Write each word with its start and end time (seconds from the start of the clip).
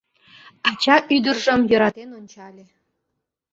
Ача 0.69 0.95
ӱдыржым 1.15 1.61
йӧратен 1.69 2.09
ончале. 2.19 2.65